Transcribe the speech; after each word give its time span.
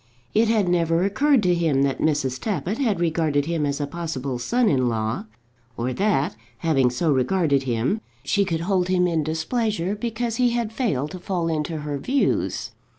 It 0.33 0.47
had 0.47 0.67
never 0.67 1.03
occurred 1.03 1.43
to 1.43 1.53
him 1.53 1.83
that 1.83 1.99
Mrs. 1.99 2.39
Tappitt 2.39 2.79
had 2.79 2.99
regarded 2.99 3.45
him 3.45 3.67
as 3.67 3.79
a 3.79 3.85
possible 3.85 4.39
son 4.39 4.67
in 4.67 4.89
law, 4.89 5.25
or 5.77 5.93
that, 5.93 6.35
having 6.57 6.89
so 6.89 7.11
regarded 7.11 7.61
him, 7.69 8.01
she 8.23 8.43
could 8.43 8.61
hold 8.61 8.87
him 8.87 9.05
in 9.05 9.21
displeasure 9.23 9.95
because 9.95 10.37
he 10.37 10.49
had 10.53 10.73
failed 10.73 11.11
to 11.11 11.19
fall 11.19 11.49
into 11.49 11.81
her 11.81 11.99
views. 11.99 12.71